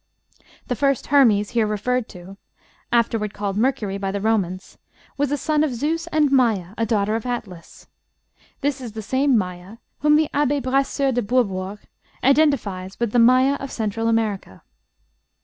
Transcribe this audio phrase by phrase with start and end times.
[0.65, 2.37] The "first Hermes," here referred to
[2.91, 4.79] (afterward called Mercury by the Romans),
[5.15, 7.85] was a son of Zeus and Maia, a daughter of Atlas.
[8.61, 11.81] This is the same Maia whom the Abbé Brasseur de Bourbourg
[12.23, 14.63] identifies with the Maya of Central America.